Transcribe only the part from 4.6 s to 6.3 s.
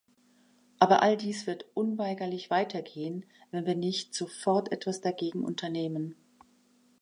etwas dagegen unternehmen.